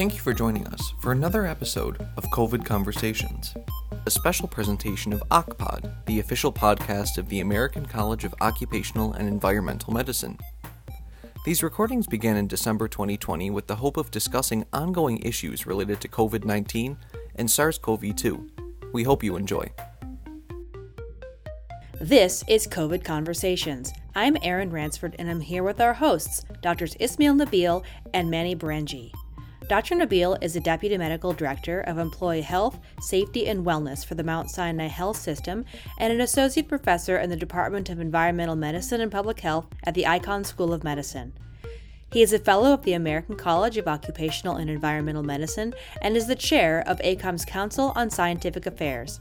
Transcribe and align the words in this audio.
Thank 0.00 0.14
you 0.14 0.20
for 0.20 0.32
joining 0.32 0.66
us 0.68 0.94
for 0.98 1.12
another 1.12 1.44
episode 1.44 2.00
of 2.16 2.24
COVID 2.30 2.64
Conversations, 2.64 3.54
a 4.06 4.10
special 4.10 4.48
presentation 4.48 5.12
of 5.12 5.22
OCPOD, 5.30 5.92
the 6.06 6.20
official 6.20 6.50
podcast 6.50 7.18
of 7.18 7.28
the 7.28 7.40
American 7.40 7.84
College 7.84 8.24
of 8.24 8.34
Occupational 8.40 9.12
and 9.12 9.28
Environmental 9.28 9.92
Medicine. 9.92 10.38
These 11.44 11.62
recordings 11.62 12.06
began 12.06 12.38
in 12.38 12.46
December 12.46 12.88
2020 12.88 13.50
with 13.50 13.66
the 13.66 13.76
hope 13.76 13.98
of 13.98 14.10
discussing 14.10 14.64
ongoing 14.72 15.18
issues 15.18 15.66
related 15.66 16.00
to 16.00 16.08
COVID 16.08 16.46
19 16.46 16.96
and 17.34 17.50
SARS 17.50 17.76
CoV 17.76 18.16
2. 18.16 18.48
We 18.94 19.02
hope 19.02 19.22
you 19.22 19.36
enjoy. 19.36 19.70
This 22.00 22.42
is 22.48 22.66
COVID 22.66 23.04
Conversations. 23.04 23.92
I'm 24.14 24.38
Erin 24.42 24.70
Ransford 24.70 25.14
and 25.18 25.28
I'm 25.28 25.42
here 25.42 25.62
with 25.62 25.78
our 25.78 25.92
hosts, 25.92 26.46
Drs. 26.62 26.96
Ismail 26.98 27.34
Nabeel 27.34 27.84
and 28.14 28.30
Manny 28.30 28.56
Berenji. 28.56 29.12
Dr. 29.70 29.94
Nabeel 29.94 30.36
is 30.42 30.54
the 30.54 30.60
Deputy 30.60 30.98
Medical 30.98 31.32
Director 31.32 31.80
of 31.82 31.96
Employee 31.96 32.40
Health, 32.40 32.80
Safety, 33.00 33.46
and 33.46 33.64
Wellness 33.64 34.04
for 34.04 34.16
the 34.16 34.24
Mount 34.24 34.50
Sinai 34.50 34.88
Health 34.88 35.16
System 35.16 35.64
and 35.96 36.12
an 36.12 36.20
Associate 36.20 36.66
Professor 36.66 37.16
in 37.16 37.30
the 37.30 37.36
Department 37.36 37.88
of 37.88 38.00
Environmental 38.00 38.56
Medicine 38.56 39.00
and 39.00 39.12
Public 39.12 39.38
Health 39.38 39.68
at 39.84 39.94
the 39.94 40.02
Icahn 40.02 40.44
School 40.44 40.72
of 40.72 40.82
Medicine. 40.82 41.34
He 42.12 42.20
is 42.20 42.32
a 42.32 42.40
Fellow 42.40 42.72
of 42.74 42.82
the 42.82 42.94
American 42.94 43.36
College 43.36 43.76
of 43.76 43.86
Occupational 43.86 44.56
and 44.56 44.68
Environmental 44.68 45.22
Medicine 45.22 45.72
and 46.02 46.16
is 46.16 46.26
the 46.26 46.34
Chair 46.34 46.82
of 46.84 46.98
ACOEM's 47.04 47.44
Council 47.44 47.92
on 47.94 48.10
Scientific 48.10 48.66
Affairs. 48.66 49.20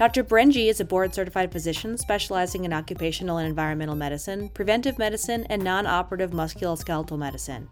Dr. 0.00 0.24
Berenji 0.24 0.70
is 0.70 0.80
a 0.80 0.84
board 0.86 1.12
certified 1.14 1.52
physician 1.52 1.98
specializing 1.98 2.64
in 2.64 2.72
occupational 2.72 3.36
and 3.36 3.46
environmental 3.46 3.94
medicine, 3.94 4.48
preventive 4.48 4.98
medicine, 4.98 5.44
and 5.50 5.62
non 5.62 5.86
operative 5.86 6.30
musculoskeletal 6.30 7.18
medicine. 7.18 7.68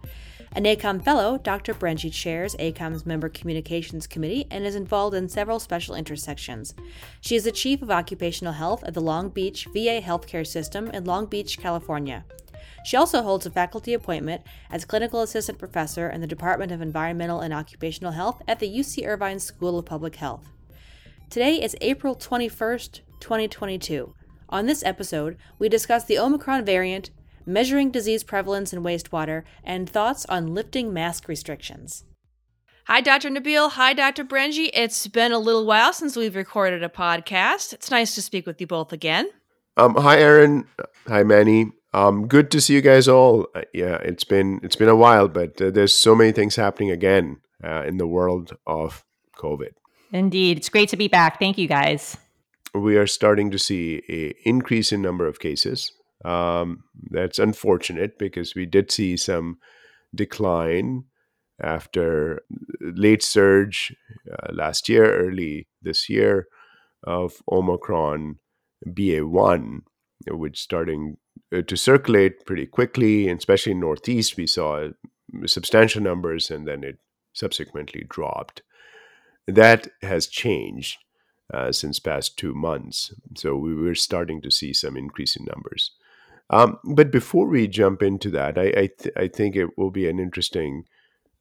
An 0.53 0.65
ACOEM 0.65 1.03
Fellow, 1.03 1.39
Dr. 1.39 1.73
Berenji 1.73 2.13
chairs 2.13 2.55
ACOEM's 2.59 3.07
Member 3.07 3.31
Communications 3.31 4.07
Committee 4.07 4.47
and 4.51 4.67
is 4.67 4.75
involved 4.75 5.17
in 5.17 5.31
several 5.31 5.59
special 5.59 5.95
intersections. 5.95 6.75
She 7.23 7.35
is 7.35 7.45
the 7.45 7.51
Chief 7.51 7.81
of 7.81 7.91
Occupational 7.91 8.53
Health 8.53 8.85
at 8.85 8.93
the 8.93 9.01
Long 9.01 9.31
Beach 9.31 9.67
VA 9.73 10.03
Healthcare 10.03 10.47
System 10.47 10.89
in 10.89 11.07
Long 11.07 11.25
Beach, 11.25 11.57
California. 11.59 12.27
She 12.85 12.99
also 12.99 13.23
holds 13.23 13.47
a 13.47 13.51
faculty 13.51 13.95
appointment 13.95 14.43
as 14.71 14.85
Clinical 14.85 15.23
Assistant 15.23 15.59
Professor 15.59 16.11
in 16.11 16.21
the 16.21 16.27
Department 16.27 16.73
of 16.73 16.83
Environmental 16.83 17.41
and 17.41 17.55
Occupational 17.55 18.13
Health 18.13 18.43
at 18.47 18.59
the 18.59 18.69
UC 18.69 19.07
Irvine 19.07 19.41
School 19.41 19.79
of 19.79 19.87
Public 19.87 20.17
Health. 20.17 20.51
Today 21.31 21.63
is 21.63 21.77
April 21.83 22.17
21st, 22.17 23.01
2022. 23.21 24.15
On 24.49 24.65
this 24.65 24.83
episode, 24.83 25.37
we 25.59 25.69
discuss 25.69 26.05
the 26.05 26.19
Omicron 26.19 26.65
variant, 26.65 27.11
measuring 27.45 27.91
disease 27.91 28.25
prevalence 28.25 28.73
in 28.73 28.83
wastewater, 28.83 29.43
and 29.63 29.91
thoughts 29.91 30.25
on 30.31 30.55
lifting 30.55 30.91
mask 30.91 31.29
restrictions. 31.29 32.05
Hi, 32.87 33.03
Dr. 33.03 33.29
Nabeel. 33.29 33.73
Hi, 33.73 33.93
Dr. 33.93 34.25
Berenji. 34.25 34.71
It's 34.73 35.07
been 35.07 35.33
a 35.33 35.39
little 35.39 35.67
while 35.67 35.93
since 35.93 36.17
we've 36.17 36.35
recorded 36.35 36.83
a 36.83 36.89
podcast. 36.89 37.75
It's 37.75 37.91
nice 37.91 38.15
to 38.15 38.23
speak 38.23 38.47
with 38.47 38.59
you 38.59 38.67
both 38.67 38.95
again. 38.95 39.29
Um, 39.77 39.97
hi, 39.97 40.19
Erin. 40.19 40.67
Hi, 41.09 41.25
Manny. 41.25 41.73
Um, 41.93 42.27
good 42.27 42.51
to 42.53 42.61
see 42.63 42.73
you 42.73 42.81
guys 42.81 43.07
all. 43.07 43.49
Uh, 43.55 43.65
yeah, 43.75 43.97
it's 43.97 44.25
been 44.25 44.61
it's 44.63 44.77
been 44.77 44.89
a 44.89 44.97
while, 44.97 45.29
but 45.29 45.61
uh, 45.61 45.71
there's 45.71 45.93
so 45.93 46.15
many 46.15 46.33
things 46.33 46.57
happening 46.57 46.91
again 46.91 47.43
uh, 47.63 47.85
in 47.87 47.99
the 47.99 48.07
world 48.07 48.57
of 48.67 49.05
COVID. 49.37 49.73
Indeed, 50.13 50.59
it's 50.59 50.69
great 50.69 50.89
to 50.91 50.97
be 50.97 51.09
back. 51.09 51.39
Thank 51.39 51.59
you, 51.59 51.69
guys. 51.69 52.17
We 52.75 52.97
are 52.97 53.07
starting 53.07 53.51
to 53.51 53.59
see 53.59 54.03
a 54.09 54.35
increase 54.49 54.93
in 54.93 55.03
number 55.03 55.27
of 55.27 55.41
cases. 55.41 55.93
Um, 56.25 56.85
that's 57.11 57.39
unfortunate 57.39 58.19
because 58.19 58.55
we 58.55 58.67
did 58.67 58.91
see 58.91 59.17
some 59.17 59.59
decline 60.15 61.05
after 61.63 62.43
late 62.81 63.23
surge 63.23 63.95
uh, 64.31 64.53
last 64.53 64.89
year, 64.89 65.15
early 65.15 65.69
this 65.83 66.09
year 66.09 66.47
of 67.05 67.43
Omicron 67.51 68.39
BA1, 68.87 69.81
which 70.29 70.61
starting 70.61 71.17
uh, 71.55 71.63
to 71.63 71.77
circulate 71.77 72.47
pretty 72.47 72.67
quickly, 72.67 73.29
and 73.29 73.39
especially 73.39 73.73
in 73.73 73.81
Northeast, 73.81 74.37
we 74.37 74.47
saw 74.47 74.89
substantial 75.47 76.03
numbers, 76.03 76.51
and 76.51 76.67
then 76.67 76.85
it 76.85 76.99
subsequently 77.33 78.05
dropped. 78.09 78.63
That 79.49 79.89
has 80.03 80.27
changed 80.27 80.99
uh, 81.53 81.73
since 81.73 81.99
past 81.99 82.37
two 82.37 82.55
months, 82.55 83.15
so 83.35 83.57
we 83.57 83.75
were 83.75 83.95
starting 83.95 84.43
to 84.43 84.51
see 84.51 84.75
some 84.75 84.97
increase 84.97 85.37
in 85.37 85.47
numbers. 85.47 85.91
Um, 86.51 86.79
but 86.85 87.11
before 87.11 87.47
we 87.47 87.67
jump 87.67 88.03
into 88.03 88.31
that, 88.31 88.59
I 88.59 88.67
I, 88.67 88.89
th- 88.99 89.15
I, 89.17 89.29
think 89.29 89.57
it 89.57 89.77
will 89.77 89.91
be 89.91 90.09
an 90.09 90.19
interesting 90.19 90.85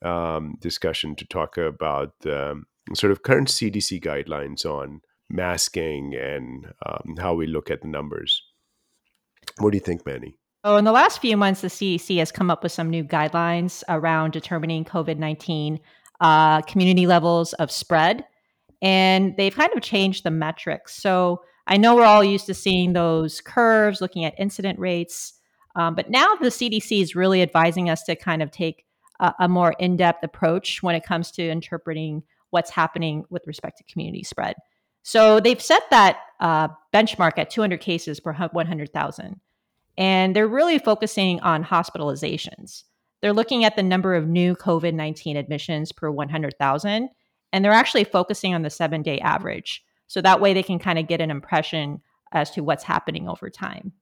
um, 0.02 0.58
discussion 0.62 1.16
to 1.16 1.26
talk 1.26 1.58
about 1.58 2.14
um, 2.26 2.66
sort 2.94 3.12
of 3.12 3.24
current 3.24 3.50
CDC 3.50 4.02
guidelines 4.02 4.66
on 4.66 5.02
masking 5.30 6.16
and 6.16 6.74
um, 6.86 7.16
how 7.20 7.34
we 7.34 7.46
look 7.48 7.70
at 7.70 7.82
the 7.82 7.88
numbers. 7.88 8.42
What 9.60 9.72
do 9.72 9.78
you 9.78 9.84
think, 9.84 10.06
Manny? 10.06 10.38
Oh, 10.64 10.78
in 10.78 10.86
the 10.86 10.92
last 10.92 11.20
few 11.20 11.38
months, 11.38 11.62
the 11.62 11.68
CDC 11.68 12.18
has 12.20 12.32
come 12.32 12.50
up 12.50 12.64
with 12.64 12.72
some 12.72 12.90
new 12.90 13.04
guidelines 13.04 13.84
around 13.90 14.32
determining 14.32 14.86
COVID 14.86 15.18
19 15.18 15.80
uh, 16.20 16.62
community 16.64 17.08
levels 17.08 17.54
of 17.54 17.72
spread. 17.72 18.26
And 18.82 19.36
they've 19.38 19.56
kind 19.56 19.74
of 19.74 19.82
changed 19.82 20.24
the 20.24 20.32
metrics. 20.32 20.96
So 20.96 21.42
I 21.66 21.78
know 21.78 21.96
we're 21.96 22.06
all 22.06 22.24
used 22.24 22.46
to 22.46 22.54
seeing 22.54 22.94
those 22.94 23.42
curves, 23.42 24.02
looking 24.02 24.24
at 24.24 24.34
incident 24.40 24.80
rates. 24.80 25.34
Um, 25.76 25.96
but 25.96 26.10
now 26.10 26.36
the 26.36 26.48
CDC 26.48 27.02
is 27.02 27.16
really 27.16 27.42
advising 27.42 27.90
us 27.90 28.04
to 28.04 28.16
kind 28.16 28.42
of 28.42 28.52
take 28.52 28.86
a, 29.20 29.34
a 29.42 29.48
more 29.48 29.74
in 29.80 29.98
depth 29.98 30.24
approach 30.24 30.82
when 30.82 30.96
it 30.96 31.04
comes 31.04 31.32
to 31.32 31.48
interpreting 31.48 32.24
what's 32.50 32.70
happening 32.70 33.26
with 33.30 33.46
respect 33.46 33.78
to 33.78 33.84
community 33.92 34.24
spread. 34.24 34.56
So 35.04 35.40
they've 35.40 35.62
set 35.62 35.84
that 35.90 36.20
uh, 36.40 36.70
benchmark 36.94 37.38
at 37.38 37.50
200 37.50 37.80
cases 37.80 38.20
per 38.20 38.34
100,000. 38.34 39.40
And 39.98 40.36
they're 40.36 40.48
really 40.48 40.80
focusing 40.80 41.40
on 41.40 41.64
hospitalizations. 41.64 42.84
They're 43.22 43.34
looking 43.34 43.66
at 43.66 43.76
the 43.76 43.84
number 43.84 44.16
of 44.16 44.28
new 44.28 44.56
COVID 44.56 44.94
19 44.94 45.38
admissions 45.38 45.92
per 45.92 46.10
100,000, 46.12 47.10
and 47.52 47.66
they're 47.66 47.72
actually 47.72 48.04
focusing 48.04 48.54
on 48.54 48.62
the 48.62 48.70
seven 48.70 49.02
day 49.02 49.20
average. 49.20 49.84
So 50.08 50.22
that 50.22 50.40
way 50.40 50.54
they 50.54 50.64
can 50.64 50.80
kind 50.80 51.00
of 51.00 51.08
get 51.08 51.22
an 51.22 51.32
impression 51.32 52.02
as 52.32 52.52
to 52.52 52.64
what's 52.64 52.84
happening 52.84 53.28
over 53.28 53.50
time. 53.50 53.94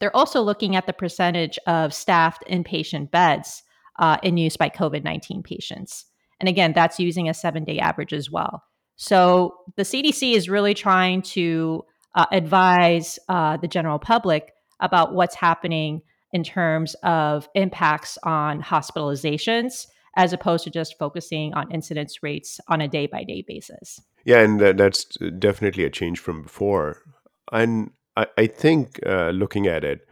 They're 0.00 0.16
also 0.16 0.42
looking 0.42 0.76
at 0.76 0.86
the 0.86 0.92
percentage 0.92 1.58
of 1.66 1.94
staffed 1.94 2.44
inpatient 2.50 3.10
beds 3.10 3.62
uh, 3.98 4.18
in 4.22 4.36
use 4.36 4.56
by 4.56 4.68
COVID 4.68 5.04
19 5.04 5.42
patients. 5.42 6.06
And 6.40 6.48
again, 6.48 6.72
that's 6.72 6.98
using 6.98 7.28
a 7.28 7.34
seven 7.34 7.64
day 7.64 7.78
average 7.78 8.12
as 8.12 8.30
well. 8.30 8.64
So 8.96 9.56
the 9.76 9.84
CDC 9.84 10.34
is 10.34 10.48
really 10.48 10.74
trying 10.74 11.22
to 11.22 11.84
uh, 12.14 12.26
advise 12.30 13.18
uh, 13.28 13.56
the 13.56 13.68
general 13.68 13.98
public 13.98 14.52
about 14.80 15.14
what's 15.14 15.34
happening 15.34 16.02
in 16.32 16.42
terms 16.42 16.94
of 17.02 17.48
impacts 17.54 18.18
on 18.22 18.62
hospitalizations 18.62 19.86
as 20.16 20.32
opposed 20.32 20.64
to 20.64 20.70
just 20.70 20.98
focusing 20.98 21.54
on 21.54 21.70
incidence 21.70 22.22
rates 22.22 22.60
on 22.68 22.80
a 22.80 22.88
day 22.88 23.06
by 23.06 23.24
day 23.24 23.44
basis. 23.46 24.00
Yeah, 24.24 24.40
and 24.40 24.60
that's 24.60 25.04
definitely 25.38 25.84
a 25.84 25.90
change 25.90 26.18
from 26.20 26.42
before. 26.42 27.02
And 27.50 27.90
I, 28.16 28.26
I 28.36 28.46
think 28.46 29.00
uh, 29.06 29.30
looking 29.30 29.66
at 29.66 29.84
it, 29.84 30.06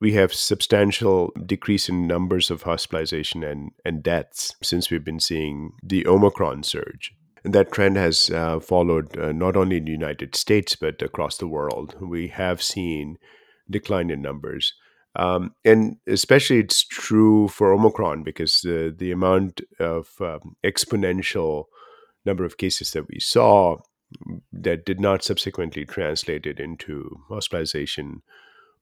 we 0.00 0.12
have 0.14 0.34
substantial 0.34 1.32
decrease 1.46 1.88
in 1.88 2.06
numbers 2.06 2.50
of 2.50 2.62
hospitalization 2.62 3.44
and, 3.44 3.70
and 3.84 4.02
deaths 4.02 4.56
since 4.62 4.90
we've 4.90 5.04
been 5.04 5.20
seeing 5.20 5.72
the 5.82 6.06
Omicron 6.06 6.62
surge. 6.62 7.14
And 7.44 7.54
that 7.54 7.72
trend 7.72 7.96
has 7.96 8.30
uh, 8.30 8.58
followed 8.60 9.16
uh, 9.18 9.32
not 9.32 9.56
only 9.56 9.76
in 9.76 9.84
the 9.84 9.92
United 9.92 10.34
States, 10.34 10.76
but 10.76 11.00
across 11.02 11.36
the 11.36 11.46
world. 11.46 11.94
We 12.00 12.28
have 12.28 12.62
seen 12.62 13.18
decline 13.70 14.10
in 14.10 14.22
numbers. 14.22 14.74
Um, 15.16 15.54
and 15.64 15.96
especially 16.06 16.58
it's 16.58 16.82
true 16.82 17.48
for 17.48 17.72
Omicron 17.72 18.24
because 18.24 18.60
the, 18.62 18.94
the 18.96 19.12
amount 19.12 19.60
of 19.78 20.08
um, 20.20 20.56
exponential 20.64 21.64
number 22.24 22.44
of 22.44 22.56
cases 22.56 22.90
that 22.92 23.08
we 23.08 23.20
saw 23.20 23.76
that 24.52 24.84
did 24.84 25.00
not 25.00 25.22
subsequently 25.22 25.84
translate 25.84 26.46
it 26.46 26.58
into 26.58 27.20
hospitalization 27.28 28.22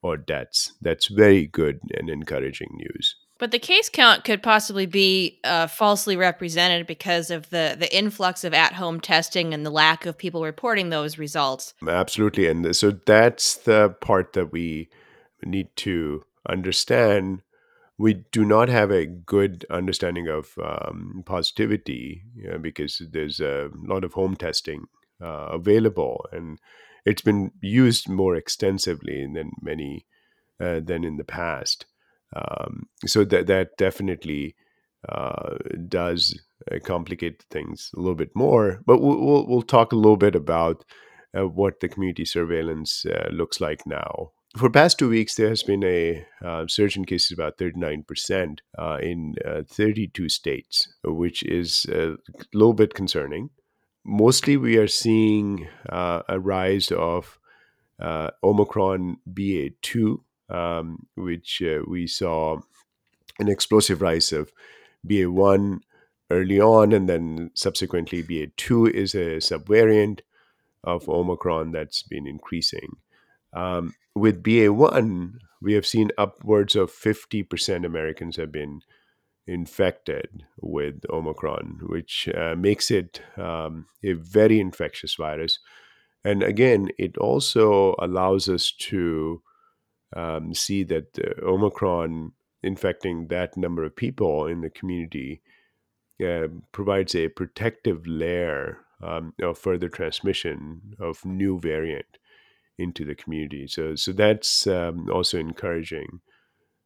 or 0.02 0.17
deaths. 0.17 0.73
That's 0.81 1.06
very 1.08 1.46
good 1.46 1.81
and 1.94 2.11
encouraging 2.11 2.69
news. 2.73 3.17
But 3.38 3.50
the 3.50 3.58
case 3.58 3.88
count 3.88 4.25
could 4.25 4.43
possibly 4.43 4.87
be 4.87 5.40
uh, 5.43 5.67
falsely 5.67 6.17
represented 6.17 6.87
because 6.87 7.31
of 7.31 7.50
the, 7.50 7.76
the 7.76 7.94
influx 7.96 8.44
of 8.44 8.55
at 8.55 8.75
home 8.75 9.00
testing 9.00 9.52
and 9.52 9.67
the 9.67 9.70
lack 9.70 10.06
of 10.06 10.17
people 10.17 10.44
reporting 10.44 10.90
those 10.90 11.19
results. 11.19 11.75
Absolutely. 11.87 12.46
And 12.46 12.75
so 12.76 12.93
that's 13.05 13.56
the 13.56 13.90
part 14.00 14.34
that 14.34 14.52
we 14.52 14.88
need 15.44 15.69
to 15.77 16.23
understand 16.49 17.43
we 17.99 18.25
do 18.33 18.44
not 18.44 18.69
have 18.69 18.91
a 18.91 19.06
good 19.06 19.65
understanding 19.71 20.27
of 20.29 20.55
um, 20.62 21.23
positivity 21.27 22.25
you 22.35 22.50
know, 22.50 22.59
because 22.59 23.03
there's 23.12 23.39
a 23.41 23.69
lot 23.75 24.03
of 24.03 24.15
home 24.15 24.35
testing 24.35 24.85
uh, 25.23 25.49
available 25.53 26.27
and 26.33 26.59
it's 27.05 27.23
been 27.23 27.50
used 27.61 28.09
more 28.09 28.35
extensively 28.35 29.27
than 29.33 29.50
many 29.61 30.06
uh, 30.61 30.81
than 30.81 31.05
in 31.05 31.17
the 31.17 31.25
past 31.25 31.87
um, 32.35 32.89
so 33.06 33.25
that 33.25 33.47
that 33.47 33.77
definitely 33.77 34.55
uh, 35.09 35.56
does 35.89 36.41
uh, 36.71 36.79
complicate 36.85 37.44
things 37.50 37.91
a 37.97 38.00
little 38.00 38.15
bit 38.15 38.31
more. 38.35 38.81
But 38.87 39.00
we'll, 39.00 39.21
we'll, 39.21 39.47
we'll 39.47 39.62
talk 39.62 39.93
a 39.93 39.97
little 39.97 40.17
bit 40.17 40.35
about 40.35 40.85
uh, 41.37 41.47
what 41.47 41.81
the 41.81 41.89
community 41.89 42.25
surveillance 42.25 43.05
uh, 43.05 43.29
looks 43.33 43.61
like 43.61 43.87
now. 43.87 44.31
For 44.56 44.69
past 44.69 44.99
two 44.99 45.08
weeks, 45.08 45.34
there 45.37 45.49
has 45.49 45.62
been 45.62 45.82
a 45.82 46.26
uh, 46.44 46.66
surge 46.66 46.99
in 46.99 47.06
cases 47.06 47.31
about 47.32 47.56
39% 47.56 48.58
uh, 48.78 48.99
in 49.02 49.34
32 49.66 50.28
states, 50.28 50.93
which 51.02 51.43
is 51.44 51.87
a 51.90 52.16
little 52.52 52.75
bit 52.75 52.93
concerning. 52.93 53.49
Mostly, 54.04 54.58
we 54.58 54.76
are 54.76 54.88
seeing 54.88 55.69
a 55.88 56.38
rise 56.38 56.93
of 56.93 57.38
Omicron 57.99 59.16
BA2, 59.32 60.20
um, 60.50 61.06
which 61.14 61.62
we 61.87 62.06
saw 62.06 62.58
an 63.38 63.48
explosive 63.48 64.02
rise 64.02 64.32
of 64.32 64.52
BA1 65.08 65.81
early 66.31 66.60
on, 66.60 66.93
and 66.93 67.08
then 67.08 67.52
subsequently 67.55 68.22
BA2 68.22 68.90
is 68.90 69.14
a 69.14 69.37
subvariant 69.38 70.20
of 70.84 71.08
Omicron 71.08 71.72
that's 71.72 72.02
been 72.02 72.26
increasing. 72.26 72.96
Um, 73.55 73.94
with 74.14 74.43
BA1, 74.43 75.38
we 75.61 75.75
have 75.75 75.87
seen 75.87 76.11
upwards 76.19 76.76
of 76.76 76.91
50% 76.93 77.85
Americans 77.85 78.37
have 78.37 78.53
been 78.53 78.82
infected 79.47 80.44
with 80.61 81.03
Omicron, 81.11 81.81
which 81.82 82.29
uh, 82.29 82.55
makes 82.56 82.91
it 82.91 83.23
um, 83.37 83.87
a 84.05 84.12
very 84.12 84.61
infectious 84.61 85.14
virus. 85.14 85.59
And 86.25 86.43
again, 86.43 86.88
it 86.99 87.17
also 87.19 87.94
allows 87.99 88.49
us 88.49 88.73
to 88.73 89.43
um, 90.15 90.55
see 90.55 90.85
that 90.85 91.19
Omicron 91.43 92.32
infecting 92.62 93.29
that 93.29 93.56
number 93.56 93.85
of 93.85 93.97
people 93.97 94.47
in 94.47 94.61
the 94.61 94.70
community 94.70 95.43
uh, 96.25 96.47
provides 96.70 97.15
a 97.15 97.29
protective 97.29 98.06
layer 98.06 98.79
um, 99.03 99.35
of 99.43 99.58
further 99.58 99.88
transmission 99.88 100.94
of 101.00 101.25
new 101.25 101.58
variant 101.58 102.19
into 102.78 103.04
the 103.04 103.14
community. 103.14 103.66
So, 103.66 103.94
so 103.94 104.12
that's 104.12 104.66
um, 104.66 105.08
also 105.10 105.38
encouraging. 105.38 106.20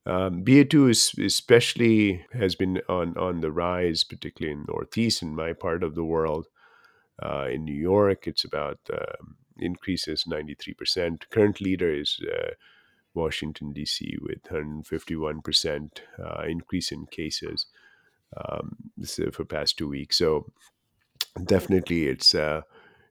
Um, 0.04 0.44
BA2 0.44 0.90
is 0.90 1.14
especially 1.18 2.24
has 2.32 2.54
been 2.54 2.80
on, 2.88 3.16
on 3.16 3.40
the 3.40 3.50
rise, 3.50 4.04
particularly 4.04 4.52
in 4.52 4.66
Northeast, 4.68 5.22
in 5.22 5.34
my 5.34 5.52
part 5.52 5.82
of 5.82 5.94
the 5.94 6.04
world. 6.04 6.46
Uh, 7.20 7.48
in 7.50 7.64
New 7.64 7.74
York, 7.74 8.26
it's 8.26 8.44
about 8.44 8.78
uh, 8.92 9.16
increases 9.58 10.24
93%. 10.28 11.22
Current 11.30 11.60
leader 11.60 11.92
is 11.92 12.20
uh, 12.22 12.50
Washington, 13.14 13.72
D.C., 13.72 14.16
with 14.20 14.44
151% 14.44 15.88
uh, 16.22 16.42
increase 16.46 16.92
in 16.92 17.06
cases 17.06 17.66
um, 18.36 18.76
for 19.32 19.44
past 19.44 19.78
two 19.78 19.88
weeks. 19.88 20.18
So 20.18 20.52
definitely 21.44 22.06
it's 22.06 22.34
uh, 22.34 22.62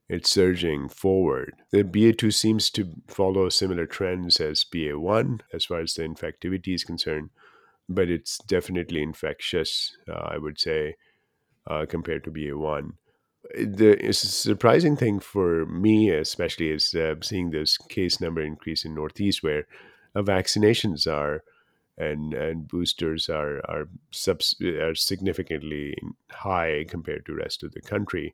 it's 0.08 0.30
surging 0.30 0.90
forward. 0.90 1.54
The 1.72 1.84
BA2 1.84 2.34
seems 2.34 2.70
to 2.72 2.94
follow 3.08 3.50
similar 3.50 3.86
trends 3.86 4.40
as 4.40 4.64
BA1 4.64 5.42
as 5.54 5.66
far 5.66 5.80
as 5.80 5.94
the 5.94 6.04
infectivity 6.04 6.76
is 6.76 6.84
concerned, 6.84 7.30
but 7.90 8.10
it's 8.10 8.38
definitely 8.40 9.02
infectious, 9.02 9.98
uh, 10.10 10.14
I 10.14 10.38
would 10.38 10.60
say, 10.60 10.96
uh, 11.68 11.86
compared 11.88 12.24
to 12.26 12.32
BA1 12.32 12.94
the 13.54 14.12
surprising 14.12 14.96
thing 14.96 15.20
for 15.20 15.66
me, 15.66 16.10
especially, 16.10 16.70
is 16.70 16.94
uh, 16.94 17.16
seeing 17.22 17.52
this 17.52 17.78
case 17.78 18.20
number 18.20 18.42
increase 18.42 18.86
in 18.86 18.96
Northeast, 18.96 19.44
where 19.44 19.68
uh, 20.16 20.22
vaccinations 20.22 21.12
are 21.12 21.44
and 21.98 22.34
and 22.34 22.68
boosters 22.68 23.30
are 23.30 23.60
are, 23.70 23.88
subs- 24.12 24.56
are 24.62 24.96
significantly 24.96 25.98
high 26.32 26.86
compared 26.90 27.26
to 27.26 27.36
rest 27.36 27.64
of 27.64 27.74
the 27.74 27.82
country. 27.82 28.34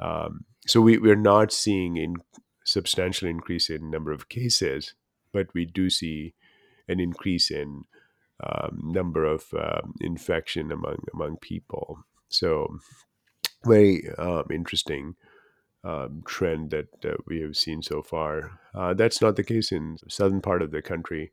Um, 0.00 0.44
so 0.66 0.80
we 0.80 0.98
we're 0.98 1.16
not 1.16 1.52
seeing 1.52 1.96
in 1.96 2.16
substantial 2.64 3.28
increase 3.28 3.70
in 3.70 3.90
number 3.90 4.12
of 4.12 4.28
cases, 4.28 4.94
but 5.32 5.46
we 5.54 5.64
do 5.64 5.90
see 5.90 6.34
an 6.88 7.00
increase 7.00 7.50
in 7.50 7.84
um, 8.42 8.80
number 8.82 9.24
of 9.24 9.44
um, 9.54 9.94
infection 10.00 10.70
among 10.70 10.98
among 11.14 11.38
people. 11.38 12.04
So 12.28 12.78
very 13.64 14.08
um, 14.18 14.44
interesting 14.52 15.16
um, 15.84 16.22
trend 16.26 16.70
that 16.70 16.88
we 17.26 17.40
have 17.40 17.56
seen 17.56 17.82
so 17.82 18.02
far. 18.02 18.60
Uh, 18.74 18.94
that's 18.94 19.20
not 19.20 19.36
the 19.36 19.44
case 19.44 19.72
in 19.72 19.96
the 20.02 20.10
southern 20.10 20.40
part 20.40 20.62
of 20.62 20.70
the 20.70 20.82
country. 20.82 21.32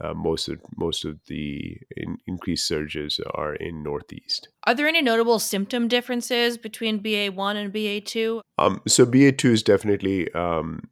Uh, 0.00 0.14
most 0.14 0.48
of 0.48 0.60
most 0.76 1.04
of 1.04 1.20
the 1.28 1.76
in, 1.96 2.18
increased 2.26 2.66
surges 2.66 3.20
are 3.34 3.54
in 3.54 3.82
northeast. 3.82 4.48
Are 4.64 4.74
there 4.74 4.88
any 4.88 5.00
notable 5.00 5.38
symptom 5.38 5.86
differences 5.86 6.58
between 6.58 6.98
BA 6.98 7.30
one 7.32 7.56
and 7.56 7.72
BA 7.72 8.00
two? 8.00 8.42
Um, 8.58 8.82
so 8.88 9.06
BA 9.06 9.32
two 9.32 9.52
is 9.52 9.62
definitely 9.62 10.32
um, 10.32 10.90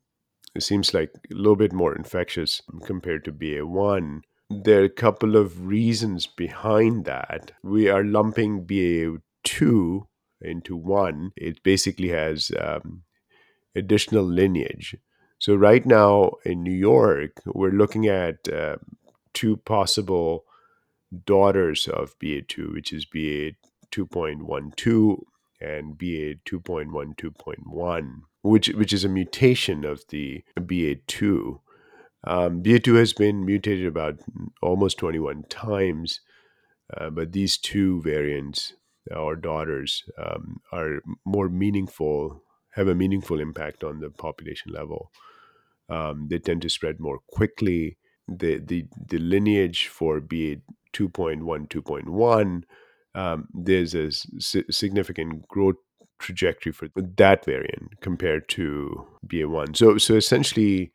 it 0.54 0.62
seems 0.62 0.94
like 0.94 1.10
a 1.30 1.34
little 1.34 1.56
bit 1.56 1.72
more 1.72 1.94
infectious 1.94 2.62
compared 2.84 3.24
to 3.24 3.32
BA 3.32 3.66
one. 3.66 4.22
There 4.48 4.82
are 4.82 4.84
a 4.84 4.88
couple 4.88 5.36
of 5.36 5.66
reasons 5.66 6.26
behind 6.26 7.04
that. 7.04 7.52
We 7.62 7.88
are 7.88 8.04
lumping 8.04 8.64
BA 8.64 9.18
two 9.44 10.06
into 10.40 10.76
one, 10.76 11.32
it 11.36 11.62
basically 11.62 12.08
has 12.08 12.50
um, 12.58 13.02
additional 13.74 14.24
lineage. 14.24 14.96
So, 15.40 15.54
right 15.54 15.84
now 15.86 16.32
in 16.44 16.62
New 16.62 16.74
York, 16.74 17.40
we're 17.46 17.70
looking 17.70 18.06
at 18.06 18.46
uh, 18.46 18.76
two 19.32 19.56
possible 19.56 20.44
daughters 21.24 21.88
of 21.88 22.18
BA2, 22.18 22.74
which 22.74 22.92
is 22.92 23.06
BA 23.06 23.52
2.12 23.90 25.22
and 25.62 25.96
BA 25.96 26.34
2.12.1, 26.44 28.20
which, 28.42 28.68
which 28.68 28.92
is 28.92 29.02
a 29.02 29.08
mutation 29.08 29.86
of 29.86 30.02
the 30.10 30.44
BA2. 30.58 31.60
Um, 32.24 32.62
BA2 32.62 32.96
has 32.96 33.14
been 33.14 33.46
mutated 33.46 33.86
about 33.86 34.20
almost 34.60 34.98
21 34.98 35.44
times, 35.48 36.20
uh, 36.94 37.08
but 37.08 37.32
these 37.32 37.56
two 37.56 38.02
variants 38.02 38.74
our 39.10 39.36
daughters 39.36 40.04
um, 40.18 40.60
are 40.70 41.00
more 41.24 41.48
meaningful, 41.48 42.42
have 42.72 42.88
a 42.88 42.94
meaningful 42.94 43.40
impact 43.40 43.82
on 43.82 44.00
the 44.00 44.10
population 44.10 44.70
level. 44.72 45.10
Um, 45.90 46.28
they 46.30 46.38
tend 46.38 46.62
to 46.62 46.68
spread 46.68 47.00
more 47.00 47.18
quickly. 47.32 47.98
The 48.28 48.58
the, 48.58 48.86
the 49.08 49.18
lineage 49.18 49.88
for 49.88 50.20
BA 50.20 50.56
2.1, 50.92 51.40
2.1, 51.68 52.62
um, 53.14 53.48
there's 53.52 53.94
a 53.94 54.10
significant 54.70 55.48
growth 55.48 55.76
trajectory 56.18 56.72
for 56.72 56.88
that 56.94 57.44
variant 57.44 58.00
compared 58.00 58.48
to 58.50 59.06
BA1. 59.26 59.76
So 59.76 59.98
so 59.98 60.14
essentially, 60.14 60.92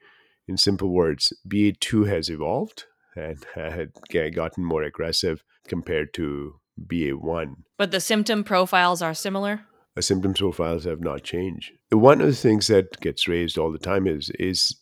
in 0.47 0.57
simple 0.57 0.89
words, 0.89 1.33
BA2 1.47 2.07
has 2.07 2.29
evolved 2.29 2.85
and 3.15 3.45
had 3.55 3.91
gotten 4.33 4.63
more 4.63 4.83
aggressive 4.83 5.43
compared 5.67 6.13
to 6.13 6.59
BA1. 6.81 7.55
But 7.77 7.91
the 7.91 7.99
symptom 7.99 8.43
profiles 8.43 9.01
are 9.01 9.13
similar? 9.13 9.61
The 9.95 10.01
symptom 10.01 10.33
profiles 10.33 10.83
have 10.83 10.99
not 10.99 11.23
changed. 11.23 11.71
One 11.89 12.19
of 12.19 12.27
the 12.27 12.33
things 12.33 12.67
that 12.67 12.99
gets 12.99 13.27
raised 13.27 13.57
all 13.57 13.71
the 13.71 13.79
time 13.79 14.07
is 14.07 14.29
is 14.39 14.75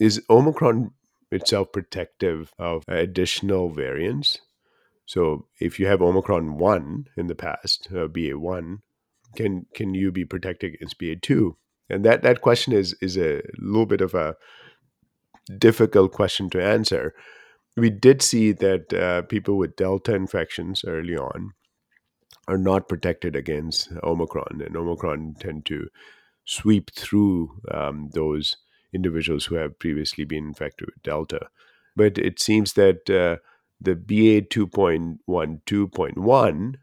is 0.00 0.22
Omicron 0.28 0.92
itself 1.30 1.70
protective 1.72 2.52
of 2.58 2.84
additional 2.88 3.70
variants? 3.70 4.40
So 5.06 5.46
if 5.60 5.78
you 5.78 5.86
have 5.86 6.02
Omicron 6.02 6.58
1 6.58 7.06
in 7.16 7.26
the 7.28 7.34
past, 7.34 7.88
uh, 7.90 8.08
BA1, 8.08 8.78
can 9.36 9.66
can 9.74 9.94
you 9.94 10.10
be 10.10 10.24
protected 10.24 10.74
against 10.74 10.98
BA2? 10.98 11.54
And 11.88 12.04
that 12.04 12.22
that 12.22 12.40
question 12.40 12.72
is 12.72 12.96
is 13.00 13.16
a 13.16 13.42
little 13.58 13.86
bit 13.86 14.00
of 14.00 14.14
a 14.14 14.36
difficult 15.58 16.12
question 16.12 16.50
to 16.50 16.62
answer 16.62 17.14
we 17.76 17.90
did 17.90 18.22
see 18.22 18.52
that 18.52 18.92
uh, 18.92 19.22
people 19.22 19.56
with 19.56 19.76
Delta 19.76 20.14
infections 20.14 20.84
early 20.86 21.16
on 21.16 21.52
are 22.48 22.58
not 22.58 22.88
protected 22.88 23.36
against 23.36 23.92
Omicron, 24.02 24.62
and 24.64 24.76
Omicron 24.76 25.36
tend 25.38 25.66
to 25.66 25.88
sweep 26.44 26.90
through 26.92 27.60
um, 27.70 28.10
those 28.12 28.56
individuals 28.92 29.46
who 29.46 29.54
have 29.56 29.78
previously 29.78 30.24
been 30.24 30.48
infected 30.48 30.86
with 30.86 31.02
Delta. 31.02 31.48
But 31.96 32.18
it 32.18 32.38
seems 32.40 32.74
that 32.74 33.08
uh, 33.10 33.36
the 33.80 33.94
BA 33.94 34.42
2.12.1 34.42 36.74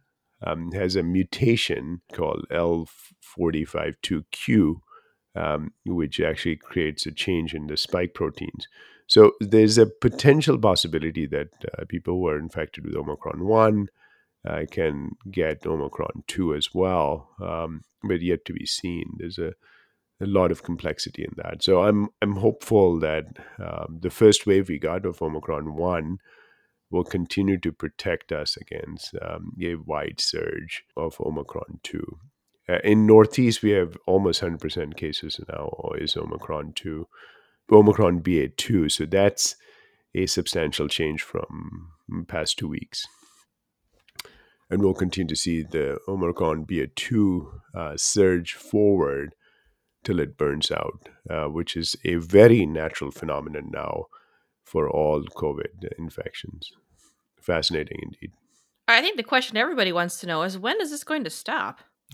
um, 0.46 0.72
has 0.72 0.96
a 0.96 1.04
mutation 1.04 2.02
called 2.14 2.46
L452Q, 2.52 4.76
um, 5.36 5.74
which 5.86 6.20
actually 6.20 6.58
creates 6.58 7.06
a 7.06 7.12
change 7.12 7.54
in 7.54 7.68
the 7.68 7.78
spike 7.78 8.14
proteins. 8.14 8.68
So 9.08 9.34
there's 9.40 9.78
a 9.78 9.86
potential 9.86 10.58
possibility 10.58 11.26
that 11.28 11.50
uh, 11.78 11.86
people 11.88 12.16
who 12.16 12.28
are 12.28 12.38
infected 12.38 12.84
with 12.86 12.96
Omicron 12.96 13.46
1 13.46 13.88
uh, 14.48 14.66
can 14.70 15.16
get 15.32 15.66
Omicron 15.66 16.24
2 16.28 16.54
as 16.56 16.74
well, 16.74 17.30
um, 17.42 17.82
but 18.04 18.22
yet 18.22 18.44
to 18.46 18.54
be 18.54 18.66
seen. 18.66 19.14
There's 19.18 19.38
a, 19.38 19.54
a 20.22 20.26
lot 20.26 20.52
of 20.52 20.64
complexity 20.64 21.24
in 21.24 21.34
that. 21.38 21.64
So 21.64 21.84
I'm 21.84 22.10
I'm 22.22 22.38
hopeful 22.38 23.00
that 23.00 23.26
um, 23.60 24.00
the 24.02 24.10
first 24.10 24.48
wave 24.48 24.70
we 24.70 24.80
got 24.80 25.06
of 25.06 25.22
Omicron 25.22 25.76
1 25.76 26.18
will 26.90 27.04
continue 27.04 27.60
to 27.60 27.72
protect 27.72 28.32
us 28.32 28.58
against 28.58 29.14
um, 29.22 29.52
a 29.62 29.76
wide 29.76 30.20
surge 30.20 30.84
of 30.96 31.20
Omicron 31.20 31.80
2. 31.84 32.18
Uh, 32.70 32.80
in 32.84 33.06
Northeast, 33.06 33.62
we 33.62 33.72
have 33.72 33.98
almost 34.08 34.42
100% 34.42 34.96
cases 34.96 35.40
now 35.50 35.70
is 35.98 36.16
Omicron 36.18 36.74
2, 36.74 37.08
Omicron 37.72 38.22
BA2. 38.22 38.92
So 38.92 39.06
that's 39.06 39.56
a 40.16 40.26
substantial 40.26 40.88
change 40.88 41.22
from 41.22 41.90
past 42.28 42.58
two 42.58 42.68
weeks. 42.68 43.06
And 44.70 44.82
we'll 44.82 44.94
continue 44.94 45.30
to 45.30 45.36
see 45.36 45.64
the 45.64 45.98
Omicron 46.08 46.66
BA2 46.66 47.48
uh, 47.74 47.98
surge 47.98 48.54
forward 48.54 49.34
till 50.08 50.22
it 50.22 50.38
burns 50.38 50.72
out, 50.72 51.10
uh, 51.30 51.48
which 51.48 51.76
is 51.76 51.98
a 52.06 52.16
very 52.16 52.66
natural 52.66 53.12
phenomenon 53.12 53.70
now 53.74 54.06
for 54.64 54.90
all 54.90 55.22
COVID 55.24 55.84
infections. 56.00 56.72
Fascinating 57.42 58.00
indeed. 58.02 58.32
I 58.88 59.02
think 59.02 59.18
the 59.18 59.24
question 59.24 59.58
everybody 59.58 59.92
wants 59.92 60.22
to 60.22 60.28
know 60.28 60.44
is 60.44 60.58
when 60.58 60.80
is 60.80 60.92
this 60.92 61.04
going 61.04 61.26
to 61.26 61.30
stop? 61.30 61.82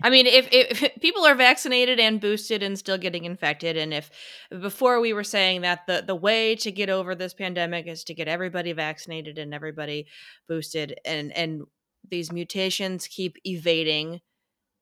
I 0.00 0.10
mean, 0.10 0.26
if, 0.28 0.46
if 0.52 1.00
people 1.00 1.26
are 1.26 1.34
vaccinated 1.34 1.98
and 1.98 2.20
boosted 2.20 2.62
and 2.62 2.78
still 2.78 2.98
getting 2.98 3.24
infected, 3.24 3.76
and 3.76 3.92
if 3.92 4.08
before 4.48 5.00
we 5.00 5.12
were 5.12 5.24
saying 5.24 5.62
that 5.62 5.88
the, 5.88 6.04
the 6.06 6.14
way 6.14 6.54
to 6.54 6.70
get 6.70 6.88
over 6.88 7.16
this 7.16 7.34
pandemic 7.34 7.88
is 7.88 8.04
to 8.04 8.14
get 8.14 8.28
everybody 8.28 8.72
vaccinated 8.72 9.38
and 9.38 9.52
everybody 9.52 10.06
boosted, 10.46 11.00
and, 11.04 11.36
and 11.36 11.62
these 12.08 12.30
mutations 12.30 13.08
keep 13.08 13.38
evading 13.44 14.20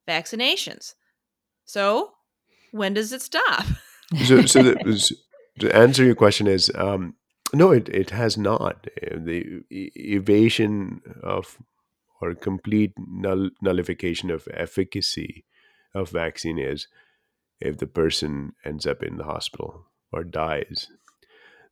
vaccinations. 0.07 0.93
So, 1.65 2.13
when 2.73 2.95
does 2.95 3.13
it 3.13 3.23
stop? 3.23 3.67
so, 4.27 4.43
so 4.47 4.63
the, 4.63 5.17
to 5.61 5.75
answer 5.75 6.05
your 6.05 6.15
question 6.15 6.47
is 6.47 6.71
um, 6.75 7.15
no, 7.53 7.71
it, 7.71 7.89
it 7.89 8.11
has 8.11 8.37
not. 8.37 8.87
The 9.01 9.63
evasion 9.71 11.03
of 11.23 11.59
or 12.21 12.35
complete 12.35 12.93
null, 12.97 13.51
nullification 13.61 14.31
of 14.31 14.49
efficacy 14.53 15.45
of 15.95 16.11
vaccine 16.11 16.59
is 16.59 16.89
if 17.61 17.79
the 17.79 17.87
person 17.87 18.53
ends 18.65 18.87
up 18.87 19.03
in 19.03 19.17
the 19.17 19.25
hospital 19.25 19.87
or 20.13 20.25
dies. 20.25 20.89